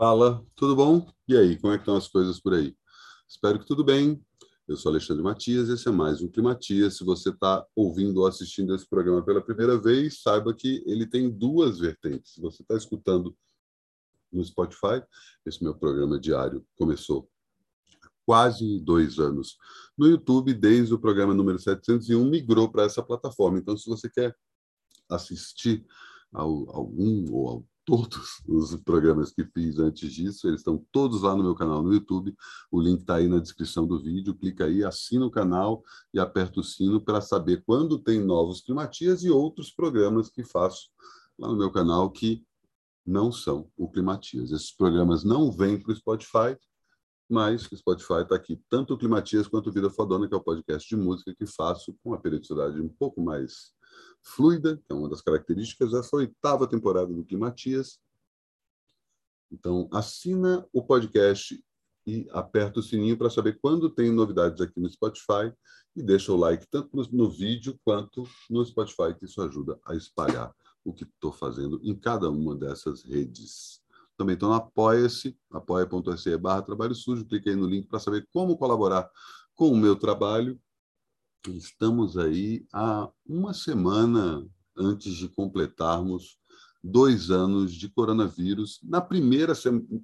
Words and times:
Fala, 0.00 0.42
tudo 0.56 0.74
bom? 0.74 1.06
E 1.28 1.36
aí, 1.36 1.58
como 1.58 1.74
é 1.74 1.76
que 1.76 1.82
estão 1.82 1.94
as 1.94 2.08
coisas 2.08 2.40
por 2.40 2.54
aí? 2.54 2.74
Espero 3.28 3.58
que 3.58 3.66
tudo 3.66 3.84
bem. 3.84 4.18
Eu 4.66 4.74
sou 4.74 4.90
Alexandre 4.90 5.22
Matias, 5.22 5.68
esse 5.68 5.86
é 5.86 5.92
mais 5.92 6.22
um 6.22 6.28
Climatias. 6.28 6.96
Se 6.96 7.04
você 7.04 7.28
está 7.28 7.66
ouvindo 7.76 8.20
ou 8.20 8.26
assistindo 8.26 8.74
esse 8.74 8.88
programa 8.88 9.22
pela 9.22 9.42
primeira 9.42 9.78
vez, 9.78 10.22
saiba 10.22 10.54
que 10.54 10.82
ele 10.86 11.06
tem 11.06 11.28
duas 11.28 11.80
vertentes. 11.80 12.32
Se 12.32 12.40
você 12.40 12.62
está 12.62 12.76
escutando 12.76 13.36
no 14.32 14.42
Spotify, 14.42 15.04
esse 15.44 15.62
meu 15.62 15.74
programa 15.74 16.18
diário 16.18 16.66
começou 16.78 17.28
há 18.02 18.08
quase 18.24 18.80
dois 18.80 19.18
anos. 19.18 19.58
No 19.98 20.06
YouTube, 20.06 20.54
desde 20.54 20.94
o 20.94 20.98
programa 20.98 21.34
número 21.34 21.58
701, 21.58 22.24
migrou 22.24 22.72
para 22.72 22.84
essa 22.84 23.02
plataforma. 23.02 23.58
Então, 23.58 23.76
se 23.76 23.86
você 23.86 24.08
quer 24.08 24.34
assistir 25.10 25.84
algum 26.32 27.30
ou 27.34 27.66
todos 27.84 28.42
os 28.46 28.76
programas 28.76 29.32
que 29.32 29.44
fiz 29.44 29.78
antes 29.78 30.12
disso, 30.12 30.46
eles 30.46 30.60
estão 30.60 30.84
todos 30.92 31.22
lá 31.22 31.34
no 31.34 31.42
meu 31.42 31.54
canal 31.54 31.82
no 31.82 31.92
YouTube. 31.92 32.34
O 32.70 32.80
link 32.80 33.00
está 33.00 33.16
aí 33.16 33.28
na 33.28 33.38
descrição 33.38 33.86
do 33.86 34.00
vídeo. 34.00 34.34
Clica 34.34 34.64
aí, 34.64 34.84
assina 34.84 35.26
o 35.26 35.30
canal 35.30 35.82
e 36.12 36.18
aperta 36.18 36.60
o 36.60 36.64
sino 36.64 37.00
para 37.00 37.20
saber 37.20 37.62
quando 37.64 37.98
tem 37.98 38.20
novos 38.20 38.60
Climatias 38.60 39.24
e 39.24 39.30
outros 39.30 39.70
programas 39.70 40.28
que 40.28 40.44
faço 40.44 40.90
lá 41.38 41.48
no 41.48 41.56
meu 41.56 41.70
canal 41.70 42.10
que 42.10 42.44
não 43.04 43.32
são 43.32 43.68
o 43.76 43.90
Climatias. 43.90 44.52
Esses 44.52 44.72
programas 44.72 45.24
não 45.24 45.50
vêm 45.50 45.80
para 45.80 45.92
o 45.92 45.96
Spotify, 45.96 46.56
mas 47.28 47.66
o 47.70 47.76
Spotify 47.76 48.22
está 48.22 48.34
aqui, 48.34 48.60
tanto 48.68 48.94
o 48.94 48.98
Climatias 48.98 49.46
quanto 49.46 49.70
o 49.70 49.72
Vida 49.72 49.88
Fodona, 49.88 50.28
que 50.28 50.34
é 50.34 50.36
o 50.36 50.42
podcast 50.42 50.88
de 50.88 50.96
música 50.96 51.34
que 51.34 51.46
faço 51.46 51.94
com 52.02 52.10
uma 52.10 52.20
periodicidade 52.20 52.80
um 52.80 52.88
pouco 52.88 53.20
mais 53.20 53.72
fluida, 54.22 54.76
que 54.76 54.92
é 54.92 54.94
uma 54.94 55.08
das 55.08 55.20
características 55.20 55.92
dessa 55.92 56.16
oitava 56.16 56.66
temporada 56.66 57.12
do 57.12 57.24
Climatias. 57.24 57.98
Então, 59.50 59.88
assina 59.92 60.66
o 60.72 60.82
podcast 60.82 61.62
e 62.06 62.26
aperta 62.30 62.80
o 62.80 62.82
sininho 62.82 63.16
para 63.16 63.30
saber 63.30 63.58
quando 63.60 63.90
tem 63.90 64.10
novidades 64.10 64.60
aqui 64.60 64.80
no 64.80 64.88
Spotify 64.88 65.52
e 65.94 66.02
deixa 66.02 66.32
o 66.32 66.36
like 66.36 66.66
tanto 66.70 66.96
no, 66.96 67.02
no 67.10 67.30
vídeo 67.30 67.78
quanto 67.84 68.28
no 68.48 68.64
Spotify, 68.64 69.14
que 69.18 69.24
isso 69.24 69.42
ajuda 69.42 69.78
a 69.84 69.94
espalhar 69.94 70.54
o 70.84 70.92
que 70.92 71.04
estou 71.04 71.32
fazendo 71.32 71.80
em 71.82 71.94
cada 71.94 72.30
uma 72.30 72.54
dessas 72.54 73.02
redes. 73.02 73.80
Também 74.16 74.36
no 74.40 74.52
Apoia-se, 74.52 75.36
apoia.se 75.50 76.36
barra 76.36 76.62
trabalho 76.62 76.94
sujo, 76.94 77.24
clique 77.24 77.48
aí 77.48 77.56
no 77.56 77.66
link 77.66 77.86
para 77.86 77.98
saber 77.98 78.26
como 78.32 78.56
colaborar 78.56 79.10
com 79.54 79.70
o 79.70 79.76
meu 79.76 79.96
trabalho 79.96 80.60
Estamos 81.48 82.18
aí 82.18 82.66
há 82.70 83.10
uma 83.26 83.54
semana 83.54 84.46
antes 84.76 85.14
de 85.14 85.26
completarmos 85.26 86.38
dois 86.84 87.30
anos 87.30 87.72
de 87.72 87.88
coronavírus, 87.88 88.78
na 88.82 89.00
primeira 89.00 89.54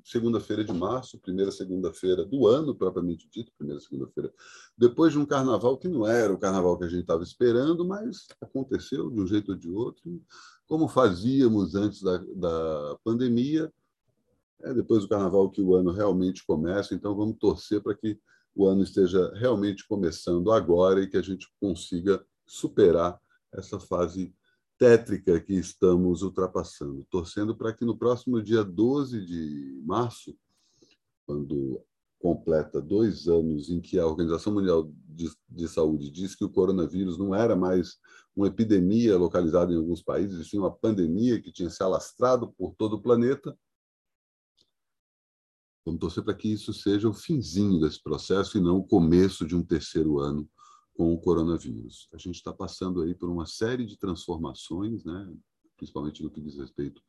segunda-feira 0.03 0.65
de 0.65 0.73
março, 0.73 1.19
primeira 1.19 1.51
segunda-feira 1.51 2.25
do 2.25 2.47
ano, 2.47 2.75
propriamente 2.75 3.29
dito, 3.31 3.53
primeira 3.57 3.81
segunda-feira, 3.81 4.33
depois 4.77 5.13
de 5.13 5.19
um 5.19 5.27
carnaval 5.27 5.77
que 5.77 5.89
não 5.89 6.07
era 6.07 6.33
o 6.33 6.39
carnaval 6.39 6.79
que 6.79 6.85
a 6.85 6.89
gente 6.89 7.01
estava 7.01 7.23
esperando, 7.23 7.85
mas 7.85 8.27
aconteceu 8.41 9.11
de 9.11 9.21
um 9.21 9.27
jeito 9.27 9.53
ou 9.53 9.59
de 9.59 9.71
outro, 9.71 10.23
como 10.67 10.89
fazíamos 10.89 11.75
antes 11.75 12.03
da, 12.03 12.17
da 12.35 12.99
pandemia, 13.05 13.71
é 14.63 14.73
depois 14.73 15.03
do 15.03 15.09
carnaval 15.09 15.51
que 15.51 15.61
o 15.61 15.75
ano 15.75 15.93
realmente 15.93 16.45
começa, 16.47 16.95
então 16.95 17.15
vamos 17.15 17.37
torcer 17.39 17.83
para 17.83 17.95
que 17.95 18.19
o 18.57 18.67
ano 18.67 18.83
esteja 18.83 19.31
realmente 19.35 19.87
começando 19.87 20.51
agora 20.51 21.03
e 21.03 21.07
que 21.07 21.19
a 21.19 21.23
gente 21.23 21.47
consiga 21.61 22.25
superar 22.47 23.21
essa 23.53 23.79
fase 23.79 24.35
tétrica 24.79 25.39
que 25.39 25.53
estamos 25.53 26.23
ultrapassando, 26.23 27.07
torcendo 27.11 27.55
para 27.55 27.73
que 27.75 27.85
no 27.85 27.97
próximo 27.97 28.43
dia 28.43 28.65
12 28.65 29.25
de 29.25 29.83
março, 29.85 30.35
quando 31.27 31.83
completa 32.19 32.81
dois 32.81 33.29
anos 33.29 33.69
em 33.69 33.81
que 33.81 33.99
a 33.99 34.07
Organização 34.07 34.55
Mundial 34.55 34.91
de, 35.07 35.31
de, 35.49 35.69
Saúde 35.69 36.11
diz 36.11 36.35
que 36.35 36.45
o 36.45 36.51
coronavírus 36.51 37.19
não 37.19 37.35
era 37.35 37.55
mais 37.55 37.99
uma 38.35 38.49
epidemia 38.49 39.19
localizada 39.19 39.73
em 39.73 39.77
alguns 39.77 40.03
países, 40.03 40.49
sim 40.49 40.59
uma 40.59 40.71
pandemia 40.71 41.41
que 41.41 41.53
tinha 41.53 41.71
se 41.71 41.83
alastrado 41.83 42.53
por 42.57 42.75
todo 42.75 42.95
o 42.97 43.03
planeta, 43.03 43.57
Vamos 45.87 46.01
torcer 46.01 46.25
para 46.25 46.35
que 46.35 46.49
isso 46.49 46.75
seja 46.75 47.09
o 47.09 47.15
finzinho 47.15 47.79
desse 47.79 48.03
processo 48.03 48.59
e 48.59 48.61
não 48.61 48.79
o 48.79 48.85
começo 48.85 49.47
de 49.47 49.55
um 49.55 49.63
terceiro 49.63 50.19
ano 50.19 50.51
com 50.93 51.15
o 51.15 51.21
coronavírus. 51.21 52.09
A 52.13 52.19
gente 52.19 52.35
está 52.35 52.53
passando 52.53 53.03
aí 53.03 53.15
por 53.15 53.31
uma 53.31 53.47
série 53.47 53.87
de 53.87 53.97
transformações, 53.97 55.05
né? 55.05 55.33
principalmente 55.77 56.25
no 56.25 56.31
que 56.31 56.41
diz 56.41 56.57
respeito 56.57 57.01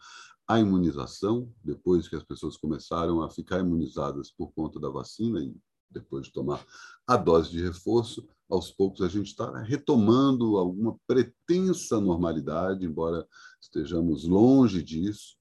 à 0.48 0.60
imunização, 0.60 1.52
depois 1.64 2.08
que 2.08 2.16
as 2.16 2.24
pessoas 2.24 2.56
começaram 2.56 3.24
a 3.24 3.32
ficar 3.32 3.62
imunizadas 3.62 4.30
por 4.30 4.52
conta 4.54 4.80
da 4.80 4.90
vacina 4.90 5.42
e 5.42 5.56
depois 5.90 6.28
de 6.28 6.34
tomar 6.34 6.64
a 7.08 7.18
dose 7.18 7.50
de 7.50 7.64
reforço, 7.64 8.28
aos 8.48 8.70
poucos 8.70 9.02
a 9.02 9.08
gente 9.08 9.28
está 9.28 9.59
retomando 9.64 10.56
alguma 10.56 10.96
pretensa 11.08 12.00
normalidade, 12.00 12.86
embora 12.86 13.28
estejamos 13.59 14.26
longe 14.26 14.84
disso 14.84 15.36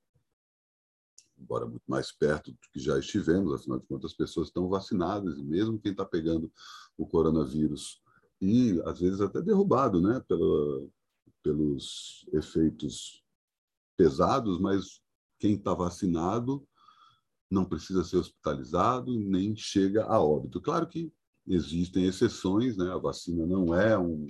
embora 1.38 1.66
muito 1.66 1.84
mais 1.86 2.12
perto 2.12 2.50
do 2.50 2.58
que 2.72 2.80
já 2.80 2.98
estivemos, 2.98 3.52
afinal 3.52 3.78
de 3.78 3.86
contas, 3.86 4.12
as 4.12 4.16
pessoas 4.16 4.48
estão 4.48 4.68
vacinadas, 4.68 5.38
e 5.38 5.42
mesmo 5.42 5.78
quem 5.78 5.92
está 5.92 6.04
pegando 6.04 6.50
o 6.96 7.06
coronavírus, 7.06 8.02
e 8.40 8.80
às 8.84 9.00
vezes 9.00 9.20
até 9.20 9.40
derrubado 9.40 10.00
né, 10.00 10.22
pelos 11.42 12.26
efeitos 12.32 13.24
pesados, 13.96 14.60
mas 14.60 15.00
quem 15.38 15.54
está 15.54 15.74
vacinado 15.74 16.66
não 17.50 17.64
precisa 17.64 18.04
ser 18.04 18.16
hospitalizado 18.16 19.18
nem 19.18 19.54
chega 19.56 20.04
a 20.04 20.20
óbito. 20.20 20.60
Claro 20.60 20.86
que 20.86 21.12
existem 21.46 22.06
exceções, 22.06 22.76
né? 22.76 22.90
a 22.90 22.98
vacina 22.98 23.46
não 23.46 23.74
é 23.74 23.96
um, 23.96 24.26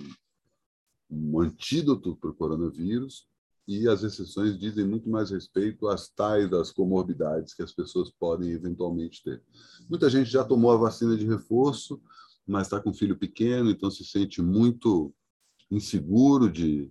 um 1.09 1.39
antídoto 1.41 2.15
para 2.15 2.29
o 2.29 2.35
coronavírus, 2.35 3.27
e 3.67 3.87
as 3.87 4.01
exceções 4.01 4.57
dizem 4.57 4.87
muito 4.87 5.09
mais 5.09 5.29
respeito 5.29 5.87
às 5.87 6.07
tais 6.07 6.49
das 6.49 6.71
comorbidades 6.71 7.53
que 7.53 7.61
as 7.61 7.73
pessoas 7.73 8.09
podem 8.09 8.51
eventualmente 8.51 9.21
ter. 9.21 9.43
Muita 9.89 10.09
gente 10.09 10.29
já 10.29 10.43
tomou 10.45 10.71
a 10.71 10.77
vacina 10.77 11.17
de 11.17 11.27
reforço, 11.27 12.01
mas 12.47 12.67
está 12.67 12.79
com 12.79 12.93
filho 12.93 13.17
pequeno, 13.17 13.69
então 13.69 13.91
se 13.91 14.05
sente 14.05 14.41
muito 14.41 15.13
inseguro 15.69 16.49
de 16.49 16.89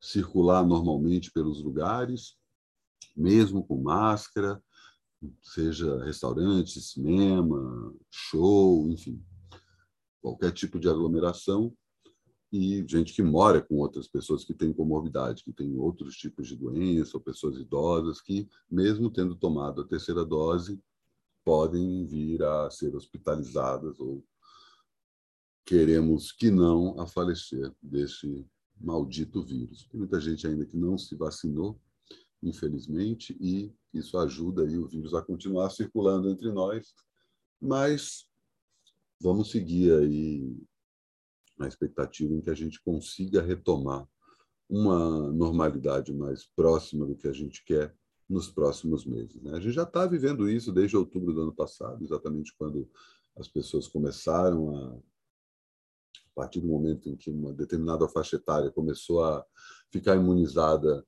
circular 0.00 0.66
normalmente 0.66 1.30
pelos 1.30 1.62
lugares, 1.62 2.36
mesmo 3.16 3.64
com 3.64 3.80
máscara, 3.80 4.60
seja 5.40 6.02
restaurante, 6.04 6.80
cinema, 6.80 7.94
show, 8.10 8.88
enfim, 8.90 9.22
qualquer 10.20 10.52
tipo 10.52 10.80
de 10.80 10.88
aglomeração 10.88 11.72
e 12.50 12.84
gente 12.88 13.12
que 13.12 13.22
mora 13.22 13.60
com 13.60 13.76
outras 13.76 14.08
pessoas 14.08 14.44
que 14.44 14.54
têm 14.54 14.72
comorbidade, 14.72 15.44
que 15.44 15.52
têm 15.52 15.76
outros 15.76 16.16
tipos 16.16 16.48
de 16.48 16.56
doença, 16.56 17.16
ou 17.16 17.22
pessoas 17.22 17.58
idosas 17.58 18.20
que, 18.20 18.48
mesmo 18.70 19.10
tendo 19.10 19.36
tomado 19.36 19.82
a 19.82 19.86
terceira 19.86 20.24
dose, 20.24 20.80
podem 21.44 22.04
vir 22.06 22.42
a 22.42 22.70
ser 22.70 22.94
hospitalizadas 22.94 24.00
ou 24.00 24.24
queremos 25.64 26.32
que 26.32 26.50
não 26.50 26.98
a 26.98 27.06
falecer 27.06 27.72
desse 27.82 28.46
maldito 28.80 29.42
vírus. 29.42 29.86
Tem 29.90 29.98
muita 29.98 30.20
gente 30.20 30.46
ainda 30.46 30.64
que 30.64 30.76
não 30.76 30.96
se 30.96 31.14
vacinou, 31.14 31.78
infelizmente, 32.42 33.36
e 33.40 33.70
isso 33.92 34.16
ajuda 34.16 34.62
aí 34.62 34.78
o 34.78 34.86
vírus 34.86 35.12
a 35.14 35.22
continuar 35.22 35.70
circulando 35.70 36.30
entre 36.30 36.50
nós, 36.52 36.94
mas 37.60 38.26
vamos 39.20 39.50
seguir 39.50 39.92
aí 39.92 40.56
na 41.58 41.68
expectativa 41.68 42.32
em 42.32 42.40
que 42.40 42.50
a 42.50 42.54
gente 42.54 42.80
consiga 42.82 43.42
retomar 43.42 44.06
uma 44.68 45.32
normalidade 45.32 46.12
mais 46.12 46.44
próxima 46.44 47.06
do 47.06 47.16
que 47.16 47.26
a 47.26 47.32
gente 47.32 47.64
quer 47.64 47.94
nos 48.28 48.50
próximos 48.50 49.06
meses. 49.06 49.42
Né? 49.42 49.52
A 49.52 49.60
gente 49.60 49.72
já 49.72 49.84
está 49.84 50.06
vivendo 50.06 50.48
isso 50.48 50.70
desde 50.70 50.96
outubro 50.96 51.32
do 51.32 51.42
ano 51.42 51.54
passado, 51.54 52.04
exatamente 52.04 52.54
quando 52.56 52.88
as 53.36 53.48
pessoas 53.48 53.88
começaram 53.88 54.76
a, 54.76 54.96
a 54.96 56.30
partir 56.34 56.60
do 56.60 56.68
momento 56.68 57.08
em 57.08 57.16
que 57.16 57.30
uma 57.30 57.52
determinada 57.54 58.06
faixa 58.08 58.36
etária 58.36 58.70
começou 58.70 59.24
a 59.24 59.44
ficar 59.90 60.16
imunizada, 60.16 61.06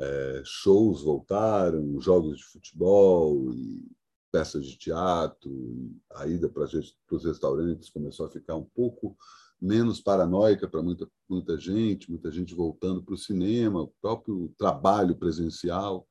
é, 0.00 0.42
shows 0.44 1.02
voltaram, 1.02 2.00
jogos 2.00 2.38
de 2.38 2.44
futebol 2.44 3.52
e 3.54 3.88
peças 4.32 4.66
de 4.66 4.76
teatro, 4.76 5.92
a 6.10 6.26
ida 6.26 6.48
para 6.48 6.64
os 6.64 7.24
restaurantes 7.24 7.90
começou 7.90 8.26
a 8.26 8.30
ficar 8.30 8.56
um 8.56 8.64
pouco 8.64 9.16
menos 9.62 10.00
paranoica 10.00 10.68
para 10.68 10.82
muita, 10.82 11.08
muita 11.28 11.56
gente, 11.56 12.10
muita 12.10 12.32
gente 12.32 12.52
voltando 12.52 13.00
para 13.00 13.14
o 13.14 13.18
cinema, 13.18 13.82
o 13.82 13.94
próprio 14.02 14.52
trabalho 14.58 15.16
presencial. 15.16 16.06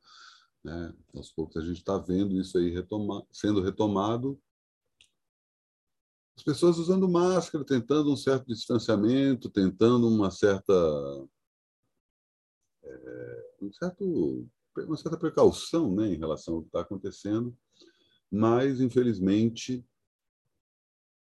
Né? 0.64 0.94
Aos 1.14 1.32
poucos 1.32 1.58
a 1.58 1.66
gente 1.66 1.78
está 1.78 1.98
vendo 1.98 2.40
isso 2.40 2.58
aí 2.58 2.70
retoma, 2.70 3.28
sendo 3.30 3.62
retomado. 3.62 4.40
As 6.38 6.44
pessoas 6.44 6.78
usando 6.78 7.10
máscara, 7.10 7.66
tentando 7.66 8.12
um 8.12 8.16
certo 8.16 8.48
distanciamento, 8.48 9.50
tentando 9.50 10.08
uma 10.08 10.32
certa. 10.32 10.74
É, 12.84 13.56
um 13.62 13.72
certo 13.74 14.50
uma 14.78 14.96
certa 14.96 15.18
precaução 15.18 15.94
né, 15.94 16.08
em 16.08 16.18
relação 16.18 16.56
ao 16.56 16.62
que 16.62 16.68
está 16.68 16.80
acontecendo, 16.80 17.54
mas, 18.32 18.80
infelizmente, 18.80 19.86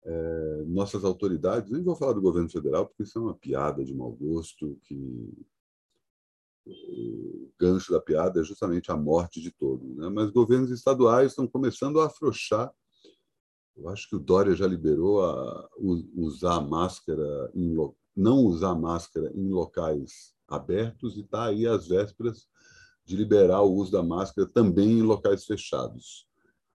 é, 0.04 0.64
nossas 0.66 1.04
autoridades, 1.04 1.70
nem 1.70 1.82
vou 1.82 1.94
falar 1.94 2.12
do 2.12 2.20
governo 2.20 2.50
federal, 2.50 2.86
porque 2.86 3.04
isso 3.04 3.18
é 3.18 3.22
uma 3.22 3.34
piada 3.34 3.84
de 3.84 3.94
mau 3.94 4.10
gosto, 4.12 4.76
que 4.82 5.30
o 6.66 7.50
gancho 7.58 7.92
da 7.92 8.00
piada 8.00 8.40
é 8.40 8.44
justamente 8.44 8.90
a 8.90 8.96
morte 8.96 9.40
de 9.40 9.50
todos. 9.50 9.96
Né? 9.96 10.08
Mas 10.08 10.30
governos 10.30 10.70
estaduais 10.70 11.32
estão 11.32 11.46
começando 11.46 12.00
a 12.00 12.06
afrouxar. 12.06 12.72
Eu 13.76 13.88
acho 13.88 14.08
que 14.08 14.16
o 14.16 14.20
Dória 14.20 14.54
já 14.54 14.66
liberou 14.66 15.24
a 15.24 15.68
usar 16.14 16.60
máscara, 16.60 17.50
em, 17.54 17.74
não 18.14 18.38
usar 18.38 18.74
máscara 18.74 19.32
em 19.34 19.48
locais 19.48 20.34
abertos 20.46 21.16
e 21.16 21.20
está 21.20 21.46
aí 21.46 21.66
às 21.66 21.88
vésperas 21.88 22.46
de 23.04 23.16
liberar 23.16 23.62
o 23.62 23.72
uso 23.72 23.90
da 23.90 24.02
máscara 24.02 24.46
também 24.46 24.98
em 24.98 25.02
locais 25.02 25.44
fechados, 25.44 26.28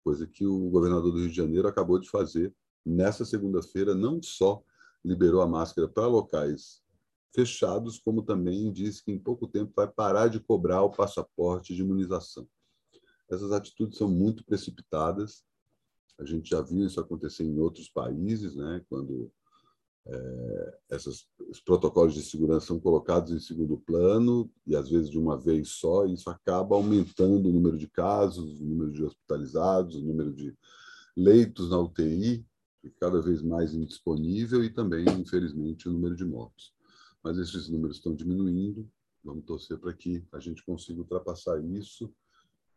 coisa 0.02 0.26
que 0.26 0.44
o 0.44 0.70
governador 0.70 1.12
do 1.12 1.18
Rio 1.18 1.28
de 1.28 1.36
Janeiro 1.36 1.68
acabou 1.68 1.98
de 1.98 2.08
fazer 2.08 2.52
nessa 2.86 3.24
segunda-feira, 3.24 3.94
não 3.94 4.22
só 4.22 4.62
liberou 5.04 5.42
a 5.42 5.46
máscara 5.46 5.88
para 5.88 6.06
locais 6.06 6.82
fechados, 7.34 7.98
como 7.98 8.22
também 8.22 8.72
disse 8.72 9.04
que 9.04 9.12
em 9.12 9.18
pouco 9.18 9.46
tempo 9.46 9.72
vai 9.76 9.86
parar 9.86 10.28
de 10.28 10.40
cobrar 10.40 10.82
o 10.82 10.90
passaporte 10.90 11.74
de 11.74 11.82
imunização. 11.82 12.48
Essas 13.28 13.52
atitudes 13.52 13.98
são 13.98 14.08
muito 14.08 14.44
precipitadas. 14.44 15.44
A 16.18 16.24
gente 16.24 16.48
já 16.48 16.62
viu 16.62 16.86
isso 16.86 16.98
acontecer 16.98 17.44
em 17.44 17.58
outros 17.58 17.90
países, 17.90 18.56
né? 18.56 18.82
quando 18.88 19.30
é, 20.06 20.78
esses 20.92 21.26
protocolos 21.64 22.14
de 22.14 22.22
segurança 22.22 22.66
são 22.66 22.78
colocados 22.78 23.32
em 23.32 23.40
segundo 23.40 23.76
plano 23.76 24.50
e 24.66 24.76
às 24.76 24.88
vezes 24.88 25.10
de 25.10 25.18
uma 25.18 25.36
vez 25.36 25.70
só, 25.70 26.06
e 26.06 26.14
isso 26.14 26.30
acaba 26.30 26.76
aumentando 26.76 27.48
o 27.48 27.52
número 27.52 27.76
de 27.76 27.88
casos, 27.88 28.60
o 28.60 28.64
número 28.64 28.92
de 28.92 29.04
hospitalizados, 29.04 29.96
o 29.96 30.04
número 30.04 30.32
de 30.32 30.56
leitos 31.16 31.70
na 31.70 31.78
UTI, 31.80 32.46
cada 32.98 33.20
vez 33.20 33.42
mais 33.42 33.74
indisponível 33.74 34.64
e 34.64 34.70
também, 34.70 35.04
infelizmente, 35.18 35.88
o 35.88 35.92
número 35.92 36.16
de 36.16 36.24
mortos. 36.24 36.74
Mas 37.22 37.38
esses 37.38 37.68
números 37.68 37.96
estão 37.96 38.14
diminuindo, 38.14 38.88
vamos 39.22 39.44
torcer 39.44 39.78
para 39.78 39.92
que 39.92 40.24
a 40.32 40.38
gente 40.38 40.64
consiga 40.64 41.00
ultrapassar 41.00 41.62
isso 41.64 42.12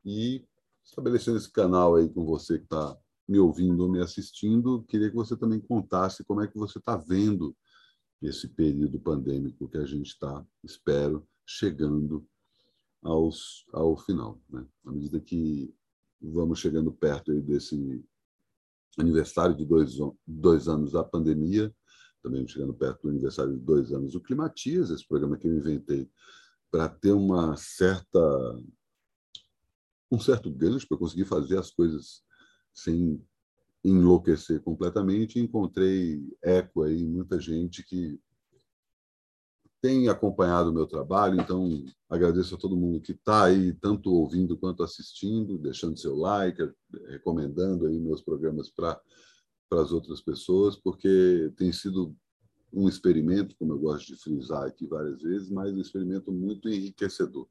e 0.04 0.46
estabelecendo 0.84 1.38
esse 1.38 1.52
canal 1.52 1.96
aí 1.96 2.10
com 2.10 2.26
você 2.26 2.58
que 2.58 2.64
está 2.64 2.98
me 3.28 3.38
ouvindo 3.38 3.84
ou 3.84 3.90
me 3.90 4.02
assistindo, 4.02 4.84
queria 4.88 5.10
que 5.10 5.16
você 5.16 5.38
também 5.38 5.60
contasse 5.60 6.24
como 6.24 6.42
é 6.42 6.48
que 6.48 6.58
você 6.58 6.80
está 6.80 6.98
vendo 6.98 7.56
esse 8.22 8.48
período 8.48 9.00
pandêmico 9.00 9.70
que 9.70 9.78
a 9.78 9.86
gente 9.86 10.08
está, 10.08 10.44
espero, 10.64 11.28
chegando 11.46 12.28
aos, 13.04 13.66
ao 13.72 13.96
final. 13.98 14.42
Né? 14.50 14.66
À 14.86 14.92
medida 14.92 15.20
que 15.20 15.74
vamos 16.22 16.60
chegando 16.60 16.92
perto 16.92 17.32
aí 17.32 17.40
desse 17.40 18.04
aniversário 18.97 19.56
de 19.56 19.65
dois, 19.65 19.97
dois 20.25 20.68
anos 20.68 20.91
da 20.91 21.03
pandemia, 21.03 21.74
também 22.21 22.47
chegando 22.47 22.74
perto 22.74 23.03
do 23.03 23.09
aniversário 23.09 23.53
de 23.53 23.59
dois 23.59 23.91
anos 23.94 24.13
do 24.13 24.21
Climatias, 24.21 24.89
esse 24.89 25.07
programa 25.07 25.38
que 25.38 25.47
eu 25.47 25.56
inventei 25.56 26.09
para 26.71 26.89
ter 26.89 27.12
uma 27.12 27.56
certa 27.57 28.19
um 30.12 30.19
certo 30.19 30.50
gancho 30.50 30.88
para 30.88 30.97
conseguir 30.97 31.25
fazer 31.25 31.57
as 31.57 31.69
coisas 31.69 32.24
sem 32.74 33.24
enlouquecer 33.83 34.62
completamente. 34.62 35.39
Encontrei 35.39 36.21
eco 36.41 36.83
aí, 36.83 37.06
muita 37.06 37.39
gente 37.39 37.83
que 37.83 38.19
tem 39.81 40.10
acompanhado 40.10 40.70
o 40.70 40.74
meu 40.74 40.86
trabalho, 40.86 41.40
então 41.40 41.86
agradeço 42.10 42.56
a 42.56 42.58
todo 42.58 42.76
mundo 42.76 43.02
que 43.02 43.14
está 43.14 43.46
aí, 43.46 43.74
tanto 43.74 44.14
ouvindo 44.14 44.58
quanto 44.58 44.84
assistindo, 44.84 45.58
deixando 45.58 45.98
seu 45.98 46.16
like, 46.16 46.70
recomendando 47.08 47.88
aí 47.88 48.00
meus 48.00 48.22
programas 48.22 48.70
para 48.70 49.00
as 49.72 49.92
outras 49.92 50.22
pessoas, 50.22 50.76
porque 50.76 51.52
tem 51.56 51.72
sido 51.72 52.16
um 52.74 52.88
experimento, 52.88 53.56
como 53.58 53.74
eu 53.74 53.80
gosto 53.80 54.08
de 54.08 54.16
frisar 54.16 54.64
aqui 54.64 54.86
várias 54.86 55.22
vezes, 55.22 55.50
mas 55.50 55.74
um 55.74 55.80
experimento 55.80 56.32
muito 56.32 56.70
enriquecedor. 56.70 57.48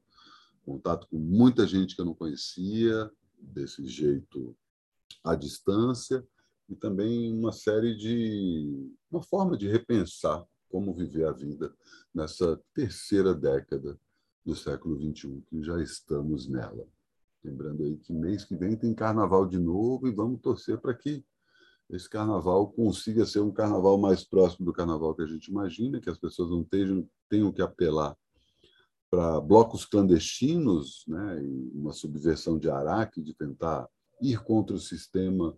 Contato 0.63 1.07
com 1.07 1.17
muita 1.17 1.65
gente 1.65 1.95
que 1.95 2.01
eu 2.01 2.05
não 2.05 2.13
conhecia, 2.13 3.11
desse 3.41 3.85
jeito 3.85 4.55
à 5.23 5.35
distância 5.35 6.25
e 6.67 6.75
também 6.75 7.33
uma 7.33 7.51
série 7.51 7.95
de 7.95 8.91
uma 9.09 9.23
forma 9.23 9.57
de 9.57 9.67
repensar 9.67 10.45
como 10.69 10.93
viver 10.93 11.25
a 11.25 11.31
vida 11.31 11.73
nessa 12.13 12.61
terceira 12.73 13.33
década 13.33 13.99
do 14.45 14.55
século 14.55 14.97
21 14.97 15.41
que 15.41 15.63
já 15.63 15.81
estamos 15.81 16.47
nela. 16.47 16.87
Lembrando 17.43 17.83
aí 17.83 17.97
que 17.97 18.13
mês 18.13 18.43
que 18.43 18.55
vem 18.55 18.75
tem 18.75 18.93
carnaval 18.93 19.45
de 19.45 19.57
novo 19.57 20.07
e 20.07 20.11
vamos 20.11 20.41
torcer 20.41 20.77
para 20.77 20.93
que 20.93 21.23
esse 21.89 22.09
carnaval 22.09 22.71
consiga 22.71 23.25
ser 23.25 23.39
um 23.39 23.51
carnaval 23.51 23.97
mais 23.97 24.23
próximo 24.23 24.65
do 24.65 24.73
carnaval 24.73 25.15
que 25.15 25.23
a 25.23 25.27
gente 25.27 25.47
imagina, 25.47 25.99
que 25.99 26.09
as 26.09 26.19
pessoas 26.19 26.51
não 26.51 26.63
tenham, 26.63 27.09
tenham 27.27 27.51
que 27.51 27.61
apelar 27.61 28.15
para 29.09 29.41
blocos 29.41 29.85
clandestinos, 29.85 31.03
né, 31.07 31.41
uma 31.73 31.91
subversão 31.91 32.59
de 32.59 32.69
Araque, 32.69 33.23
de 33.23 33.33
tentar 33.33 33.89
ir 34.21 34.39
contra 34.43 34.75
o 34.75 34.79
sistema, 34.79 35.57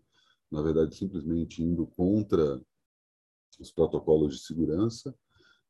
na 0.50 0.62
verdade, 0.62 0.96
simplesmente 0.96 1.62
indo 1.62 1.86
contra 1.86 2.62
os 3.60 3.72
protocolos 3.72 4.36
de 4.36 4.46
segurança, 4.46 5.16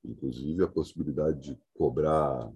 inclusive 0.04 0.64
a 0.64 0.68
possibilidade 0.68 1.40
de 1.40 1.60
cobrar 1.74 2.52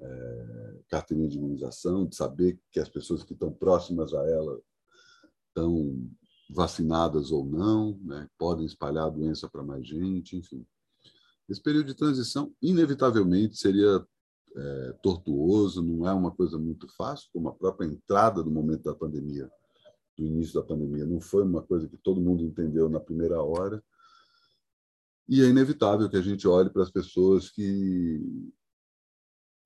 é, 0.00 0.80
carteirinha 0.88 1.28
de 1.28 1.38
imunização, 1.38 2.06
de 2.06 2.16
saber 2.16 2.58
que 2.70 2.80
as 2.80 2.88
pessoas 2.88 3.22
que 3.22 3.32
estão 3.32 3.52
próximas 3.52 4.12
a 4.12 4.28
ela 4.28 4.60
estão 5.48 6.08
vacinadas 6.50 7.30
ou 7.30 7.44
não, 7.44 7.98
né, 8.02 8.28
podem 8.38 8.66
espalhar 8.66 9.06
a 9.06 9.10
doença 9.10 9.48
para 9.48 9.62
mais 9.62 9.86
gente, 9.86 10.36
enfim. 10.36 10.66
Esse 11.48 11.62
período 11.62 11.86
de 11.86 11.94
transição, 11.94 12.52
inevitavelmente, 12.60 13.56
seria 13.56 14.04
é, 14.56 14.92
tortuoso, 15.02 15.82
não 15.82 16.08
é 16.08 16.12
uma 16.12 16.30
coisa 16.30 16.58
muito 16.58 16.86
fácil, 16.96 17.28
como 17.32 17.48
a 17.48 17.54
própria 17.54 17.86
entrada 17.86 18.42
do 18.42 18.50
momento 18.50 18.84
da 18.84 18.94
pandemia 18.94 19.50
do 20.16 20.24
início 20.24 20.54
da 20.54 20.62
pandemia. 20.62 21.04
Não 21.04 21.20
foi 21.20 21.42
uma 21.42 21.62
coisa 21.62 21.88
que 21.88 21.96
todo 21.96 22.20
mundo 22.20 22.42
entendeu 22.42 22.88
na 22.88 23.00
primeira 23.00 23.42
hora. 23.42 23.82
E 25.28 25.42
é 25.42 25.48
inevitável 25.48 26.08
que 26.08 26.16
a 26.16 26.22
gente 26.22 26.46
olhe 26.46 26.70
para 26.70 26.82
as 26.82 26.90
pessoas 26.90 27.50
que 27.50 28.52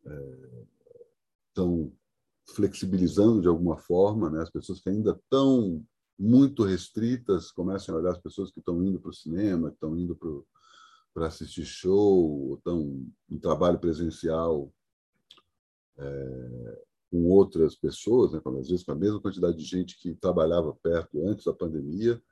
é, 0.07 0.67
estão 1.49 1.93
flexibilizando 2.47 3.41
de 3.41 3.49
alguma 3.49 3.77
forma, 3.77 4.31
né? 4.31 4.43
as 4.43 4.51
pessoas 4.51 4.81
que 4.81 4.89
ainda 4.89 5.11
estão 5.13 5.85
muito 6.19 6.65
restritas 6.65 7.51
comecem 7.51 7.95
a 7.95 7.99
olhar 7.99 8.13
as 8.13 8.21
pessoas 8.21 8.51
que 8.51 8.59
estão 8.59 8.83
indo 8.83 8.99
para 8.99 9.11
o 9.11 9.15
cinema, 9.15 9.69
que 9.69 9.75
estão 9.75 9.97
indo 9.97 10.19
para 11.15 11.27
assistir 11.27 11.65
show, 11.65 12.57
estão 12.57 13.07
em 13.31 13.39
trabalho 13.39 13.79
presencial 13.79 14.73
é, 15.97 16.83
com 17.11 17.25
outras 17.27 17.75
pessoas, 17.75 18.33
né, 18.33 18.41
às 18.45 18.69
vezes 18.69 18.85
com 18.85 18.93
a 18.93 18.97
mesma 18.97 19.21
quantidade 19.21 19.57
de 19.57 19.65
gente 19.65 19.99
que 19.99 20.15
trabalhava 20.15 20.75
perto 20.83 21.27
antes 21.27 21.45
da 21.45 21.53
pandemia, 21.53 22.23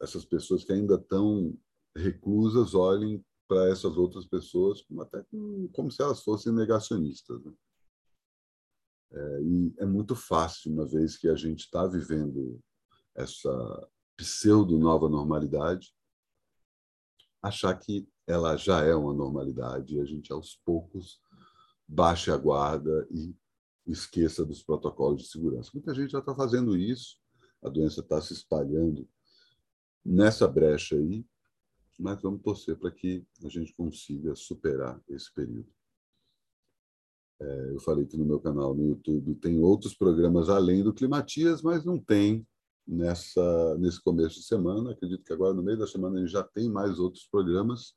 essas 0.00 0.24
pessoas 0.24 0.64
que 0.64 0.72
ainda 0.72 0.94
estão 0.94 1.56
reclusas 1.96 2.74
olhem 2.74 3.24
para 3.48 3.68
essas 3.68 3.96
outras 3.96 4.26
pessoas 4.26 4.80
como 4.82 5.02
até 5.02 5.22
como 5.72 5.90
se 5.90 6.02
elas 6.02 6.22
fossem 6.22 6.52
negacionistas. 6.52 7.44
Né? 7.44 7.52
É, 9.12 9.42
e 9.42 9.74
é 9.78 9.86
muito 9.86 10.14
fácil, 10.14 10.72
uma 10.72 10.86
vez 10.86 11.18
que 11.18 11.28
a 11.28 11.34
gente 11.34 11.60
está 11.60 11.86
vivendo 11.86 12.58
essa 13.14 13.88
pseudo 14.16 14.78
nova 14.78 15.08
normalidade, 15.08 15.94
achar 17.42 17.74
que 17.74 18.08
ela 18.26 18.56
já 18.56 18.82
é 18.82 18.94
uma 18.94 19.12
normalidade 19.12 19.96
e 19.96 20.00
a 20.00 20.04
gente 20.04 20.32
aos 20.32 20.56
poucos 20.64 21.20
baixe 21.86 22.30
a 22.30 22.36
guarda 22.36 23.06
e 23.10 23.34
esqueça 23.86 24.44
dos 24.44 24.62
protocolos 24.62 25.22
de 25.22 25.28
segurança. 25.28 25.70
Muita 25.74 25.92
gente 25.92 26.12
já 26.12 26.20
está 26.20 26.34
fazendo 26.34 26.76
isso, 26.76 27.18
a 27.62 27.68
doença 27.68 28.00
está 28.00 28.20
se 28.20 28.32
espalhando 28.32 29.08
nessa 30.04 30.48
brecha 30.48 30.96
aí, 30.96 31.26
mas 31.98 32.20
vamos 32.20 32.42
torcer 32.42 32.76
para 32.76 32.90
que 32.90 33.24
a 33.44 33.48
gente 33.48 33.74
consiga 33.74 34.34
superar 34.34 35.00
esse 35.08 35.32
período. 35.32 35.68
É, 37.40 37.70
eu 37.70 37.80
falei 37.80 38.06
que 38.06 38.16
no 38.16 38.24
meu 38.24 38.40
canal 38.40 38.74
no 38.74 38.86
YouTube 38.86 39.34
tem 39.36 39.60
outros 39.60 39.94
programas 39.94 40.48
além 40.48 40.82
do 40.82 40.94
Climatias, 40.94 41.62
mas 41.62 41.84
não 41.84 41.98
tem 41.98 42.46
nessa 42.86 43.76
nesse 43.78 44.00
começo 44.02 44.36
de 44.36 44.46
semana. 44.46 44.92
Acredito 44.92 45.24
que 45.24 45.32
agora 45.32 45.54
no 45.54 45.62
meio 45.62 45.78
da 45.78 45.86
semana 45.86 46.16
a 46.16 46.20
gente 46.20 46.32
já 46.32 46.42
tem 46.42 46.70
mais 46.70 46.98
outros 46.98 47.26
programas. 47.26 47.94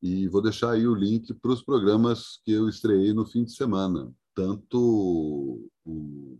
E 0.00 0.28
vou 0.28 0.42
deixar 0.42 0.72
aí 0.72 0.86
o 0.86 0.94
link 0.94 1.32
para 1.34 1.52
os 1.52 1.62
programas 1.62 2.40
que 2.44 2.52
eu 2.52 2.68
estreiei 2.68 3.12
no 3.12 3.24
fim 3.24 3.44
de 3.44 3.54
semana 3.54 4.12
tanto 4.34 5.70
o 5.84 6.38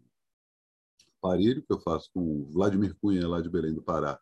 Parilho, 1.21 1.63
que 1.63 1.73
eu 1.73 1.81
faço 1.81 2.11
com 2.13 2.21
o 2.21 2.45
Vladimir 2.47 2.97
Cunha, 3.01 3.29
lá 3.29 3.41
de 3.41 3.49
Belém 3.49 3.75
do 3.75 3.83
Pará, 3.83 4.19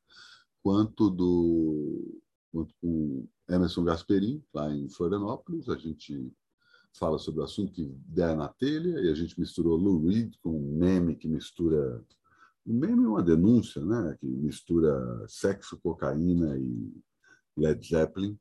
quanto 0.62 1.08
do 1.08 2.20
quanto 2.52 2.74
com 2.80 3.26
Emerson 3.48 3.84
Gasperin, 3.84 4.42
lá 4.52 4.72
em 4.74 4.88
Florianópolis. 4.88 5.68
A 5.68 5.76
gente 5.76 6.32
fala 6.92 7.18
sobre 7.18 7.40
o 7.40 7.44
assunto 7.44 7.72
que 7.72 7.84
der 8.06 8.36
na 8.36 8.48
telha, 8.48 9.00
e 9.00 9.10
a 9.10 9.14
gente 9.14 9.38
misturou 9.38 9.76
Lou 9.76 10.06
Reed 10.06 10.34
com 10.42 10.50
um 10.50 10.76
meme 10.76 11.16
que 11.16 11.28
mistura. 11.28 12.04
Um 12.66 12.74
meme 12.74 13.04
é 13.04 13.08
uma 13.08 13.22
denúncia, 13.22 13.84
né? 13.84 14.16
que 14.20 14.26
mistura 14.26 15.24
sexo, 15.28 15.78
cocaína 15.82 16.58
e 16.58 16.92
Led 17.56 17.86
Zeppelin. 17.86 18.38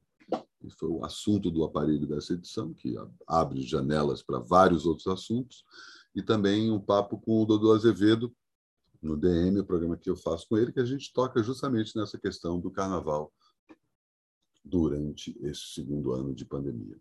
E 0.61 0.69
foi 0.71 0.89
o 0.89 1.05
assunto 1.05 1.49
do 1.49 1.63
aparelho 1.63 2.05
dessa 2.05 2.33
edição, 2.33 2.73
que 2.73 2.95
abre 3.25 3.61
janelas 3.61 4.21
para 4.21 4.39
vários 4.39 4.85
outros 4.85 5.07
assuntos. 5.07 5.63
E 6.13 6.21
também 6.21 6.69
um 6.69 6.79
papo 6.79 7.17
com 7.17 7.41
o 7.41 7.45
Dodô 7.45 7.71
Azevedo, 7.73 8.35
no 9.01 9.15
DM, 9.15 9.59
o 9.59 9.65
programa 9.65 9.95
que 9.95 10.09
eu 10.09 10.17
faço 10.17 10.47
com 10.49 10.57
ele, 10.57 10.73
que 10.73 10.79
a 10.79 10.85
gente 10.85 11.13
toca 11.13 11.41
justamente 11.41 11.95
nessa 11.95 12.17
questão 12.17 12.59
do 12.59 12.69
carnaval 12.69 13.31
durante 14.69 15.37
esse 15.41 15.73
segundo 15.73 16.13
ano 16.13 16.33
de 16.33 16.45
pandemia. 16.45 16.97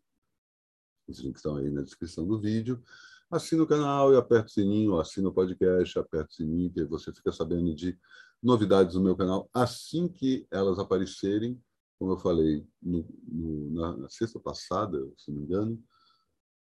Os 1.06 1.20
links 1.20 1.40
estão 1.40 1.56
aí 1.56 1.70
na 1.70 1.82
descrição 1.82 2.26
do 2.26 2.38
vídeo. 2.38 2.82
Assina 3.30 3.62
o 3.62 3.66
canal 3.66 4.12
e 4.12 4.16
aperta 4.16 4.46
o 4.46 4.50
sininho, 4.50 4.98
assina 4.98 5.28
o 5.28 5.32
podcast, 5.32 5.98
aperta 5.98 6.30
o 6.30 6.34
sininho, 6.34 6.72
que 6.72 6.84
você 6.84 7.12
fica 7.12 7.30
sabendo 7.30 7.74
de 7.74 7.98
novidades 8.42 8.94
no 8.94 9.02
meu 9.02 9.16
canal 9.16 9.50
assim 9.52 10.08
que 10.08 10.46
elas 10.50 10.78
aparecerem. 10.78 11.60
Como 11.98 12.12
eu 12.12 12.18
falei 12.18 12.66
no, 12.80 13.04
no, 13.26 13.70
na, 13.70 13.96
na 13.96 14.08
sexta 14.08 14.38
passada, 14.38 14.98
se 15.16 15.30
não 15.30 15.38
me 15.40 15.44
engano, 15.44 15.82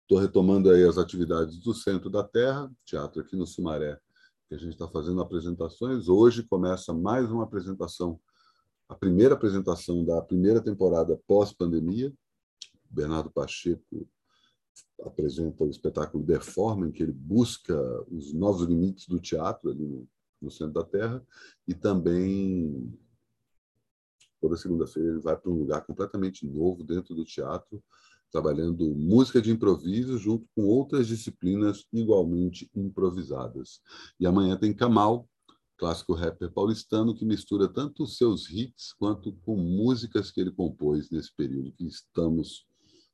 estou 0.01 0.17
retomando 0.17 0.71
aí 0.71 0.83
as 0.83 0.97
atividades 0.97 1.59
do 1.59 1.73
Centro 1.73 2.09
da 2.09 2.23
Terra, 2.23 2.71
teatro 2.85 3.21
aqui 3.21 3.35
no 3.35 3.45
Sumaré, 3.45 3.99
que 4.47 4.55
a 4.55 4.57
gente 4.57 4.71
está 4.71 4.87
fazendo 4.87 5.21
apresentações. 5.21 6.09
Hoje 6.09 6.43
começa 6.43 6.93
mais 6.93 7.29
uma 7.29 7.43
apresentação, 7.43 8.19
a 8.89 8.95
primeira 8.95 9.33
apresentação 9.33 10.03
da 10.05 10.21
primeira 10.21 10.61
temporada 10.61 11.19
pós-pandemia. 11.27 12.13
Bernardo 12.89 13.29
Pacheco 13.29 14.07
apresenta 15.03 15.63
o 15.63 15.69
espetáculo 15.69 16.23
Deforma, 16.23 16.87
em 16.87 16.91
que 16.91 17.03
ele 17.03 17.11
busca 17.11 17.75
os 18.09 18.33
novos 18.33 18.67
limites 18.67 19.07
do 19.07 19.19
teatro 19.19 19.69
ali 19.69 19.85
no, 19.85 20.07
no 20.41 20.49
centro 20.49 20.73
da 20.73 20.83
Terra, 20.83 21.25
e 21.67 21.73
também 21.73 22.93
toda 24.39 24.55
segunda-feira 24.55 25.09
ele 25.09 25.19
vai 25.19 25.35
para 25.35 25.51
um 25.51 25.59
lugar 25.59 25.85
completamente 25.85 26.45
novo 26.45 26.83
dentro 26.83 27.13
do 27.13 27.25
teatro, 27.25 27.83
trabalhando 28.31 28.93
música 28.95 29.41
de 29.41 29.51
improviso 29.51 30.17
junto 30.17 30.47
com 30.55 30.63
outras 30.63 31.07
disciplinas 31.07 31.85
igualmente 31.91 32.69
improvisadas. 32.75 33.81
E 34.19 34.25
amanhã 34.25 34.57
tem 34.57 34.73
Kamal, 34.73 35.27
clássico 35.77 36.13
rapper 36.13 36.51
paulistano, 36.51 37.13
que 37.13 37.23
mistura 37.23 37.67
tanto 37.67 38.03
os 38.03 38.17
seus 38.17 38.49
hits 38.49 38.93
quanto 38.93 39.31
com 39.43 39.55
músicas 39.55 40.31
que 40.31 40.41
ele 40.41 40.51
compôs 40.51 41.09
nesse 41.09 41.33
período 41.35 41.71
que 41.71 41.85
estamos 41.85 42.65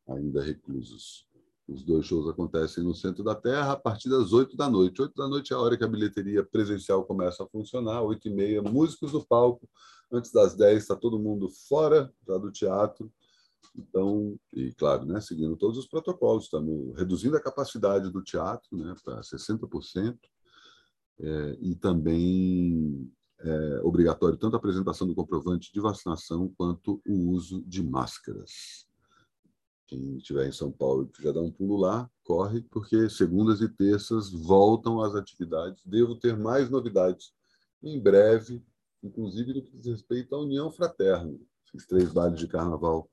ainda 0.08 0.41
reclusos. 0.41 1.27
Os 1.67 1.84
dois 1.84 2.05
shows 2.05 2.27
acontecem 2.27 2.84
no 2.84 2.93
centro 2.93 3.24
da 3.24 3.36
Terra 3.36 3.74
a 3.74 3.77
partir 3.77 4.10
das 4.10 4.34
8 4.34 4.55
da 4.58 4.70
noite. 4.70 5.01
8 5.01 5.13
da 5.15 5.27
noite 5.27 5.53
é 5.53 5.55
a 5.55 5.60
hora 5.60 5.77
que 5.77 5.84
a 5.84 5.88
bilheteria 5.88 6.43
presencial 6.43 7.05
começa 7.05 7.43
a 7.43 7.48
funcionar, 7.48 8.01
8 8.01 8.27
e 8.27 8.34
meia, 8.34 8.62
músicos 8.62 9.13
no 9.13 9.25
palco. 9.25 9.70
Antes 10.12 10.32
das 10.32 10.55
10 10.55 10.84
está 10.84 10.96
todo 10.96 11.20
mundo 11.20 11.50
fora 11.50 12.13
já 12.27 12.38
do 12.38 12.51
teatro. 12.51 13.12
Então, 13.75 14.38
e 14.51 14.74
claro, 14.74 15.05
né, 15.05 15.20
seguindo 15.22 15.55
todos 15.55 15.77
os 15.77 15.88
protocolos, 15.88 16.43
estamos 16.43 16.96
reduzindo 16.98 17.38
a 17.38 17.41
capacidade 17.41 18.12
do 18.12 18.22
teatro 18.22 18.77
né, 18.77 18.93
para 19.03 19.22
60%, 19.22 20.17
é, 21.20 21.58
e 21.62 21.75
também 21.75 23.12
é 23.39 23.82
obrigatório 23.84 24.38
tanto 24.38 24.55
a 24.55 24.58
apresentação 24.58 25.05
do 25.05 25.15
comprovante 25.15 25.72
de 25.74 25.79
vacinação 25.79 26.53
quanto 26.58 27.01
o 27.05 27.32
uso 27.32 27.62
de 27.65 27.84
máscaras. 27.84 28.88
Quem 29.86 30.17
estiver 30.17 30.48
em 30.48 30.51
São 30.51 30.72
Paulo 30.72 31.10
já 31.20 31.32
dá 31.32 31.41
um 31.41 31.51
pulo 31.51 31.77
lá, 31.77 32.10
corre, 32.24 32.62
porque 32.62 33.10
segundas 33.10 33.62
e 33.62 33.67
terças 33.67 34.32
voltam 34.32 35.01
às 35.01 35.13
atividades. 35.13 35.84
Devo 35.86 36.15
ter 36.15 36.38
mais 36.38 36.70
novidades 36.70 37.34
em 37.84 38.00
breve, 38.00 38.63
inclusive 39.03 39.53
no 39.53 39.62
que 39.62 39.77
diz 39.77 39.86
respeito 39.88 40.34
à 40.34 40.39
União 40.41 40.72
Fraterna. 40.72 41.38
Fiz 41.70 41.86
três 41.86 42.13
bailes 42.13 42.39
de 42.39 42.48
carnaval 42.48 43.10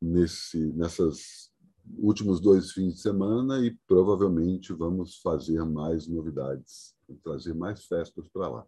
nesse, 0.00 0.58
nessas 0.72 1.50
últimos 1.96 2.40
dois 2.40 2.70
fins 2.70 2.94
de 2.94 3.00
semana 3.00 3.58
e 3.64 3.76
provavelmente 3.86 4.72
vamos 4.72 5.16
fazer 5.16 5.64
mais 5.64 6.06
novidades, 6.06 6.94
trazer 7.16 7.54
mais 7.54 7.84
festas 7.86 8.28
para 8.28 8.48
lá. 8.48 8.66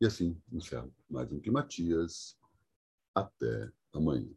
E 0.00 0.06
assim 0.06 0.40
encerro 0.52 0.92
mais 1.08 1.30
um 1.32 1.40
Climatias. 1.40 2.36
Até 3.14 3.70
amanhã. 3.92 4.28